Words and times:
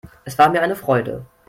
Es 0.25 0.39
war 0.39 0.49
mir 0.49 0.63
eine 0.63 0.75
Freude. 0.75 1.27